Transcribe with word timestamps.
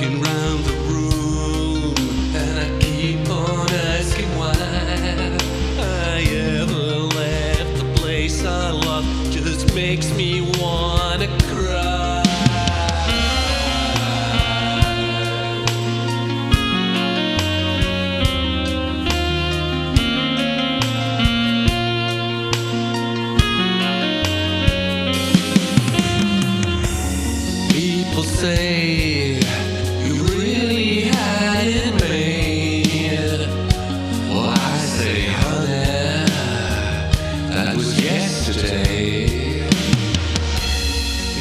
walking 0.00 0.20
round. 0.22 0.37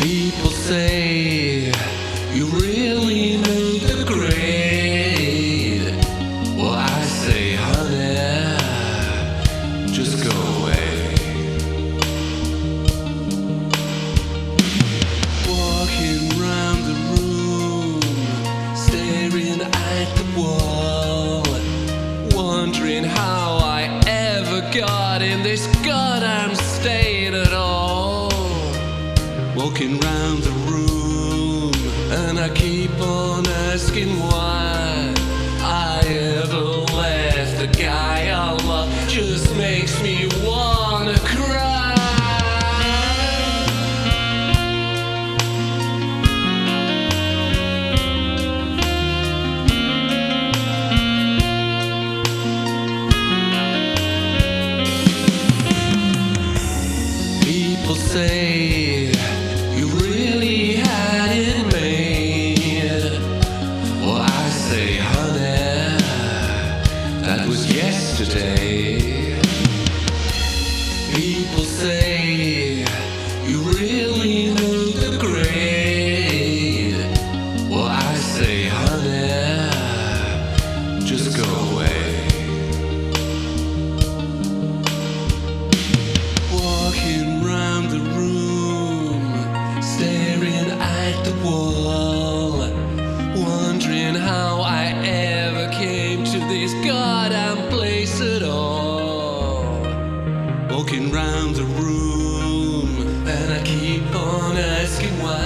People 0.02 0.52
say 0.52 1.72
you 2.34 2.46
really 2.48 2.77
walking 29.68 30.00
round 30.00 30.44
the 30.44 30.52
room, 30.72 31.74
and 32.10 32.40
I 32.40 32.48
keep 32.48 32.92
on 33.02 33.46
asking 33.46 34.18
why 34.18 35.14
I 35.60 36.00
ever 36.08 36.64
left 36.96 37.60
the 37.60 37.68
guy 37.68 38.30
I 38.30 38.54
love. 38.64 38.90
Just 39.10 39.54
makes 39.58 40.02
me 40.02 40.30
wanna 40.42 41.20
cry. 41.20 41.68
say 58.18 58.77
yesterday. 68.20 68.97
walking 100.78 101.12
round 101.12 101.56
the 101.56 101.64
room, 101.64 103.02
and 103.28 103.52
I 103.52 103.64
keep 103.64 104.06
on 104.14 104.56
asking 104.56 105.12
why 105.24 105.42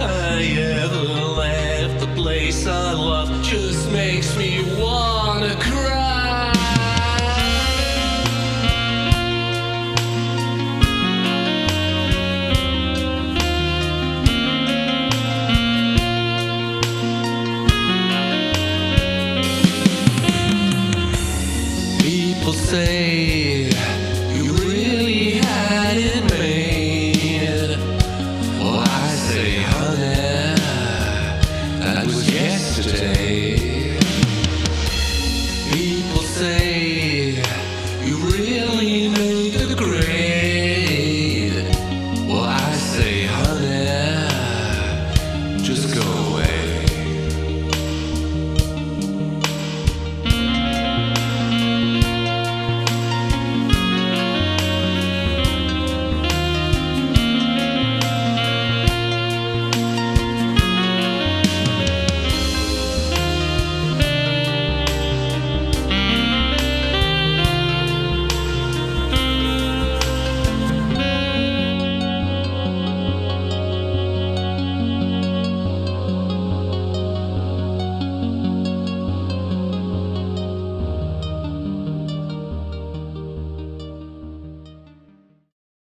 I 0.00 0.42
ever 0.82 1.02
left 1.42 2.00
the 2.00 2.06
place 2.14 2.66
I 2.66 2.92
love. 2.92 3.28
Just 3.44 3.92
makes 3.92 4.34
me 4.38 4.64
wanna 4.80 5.54
cry. 5.56 5.86
say 22.66 23.55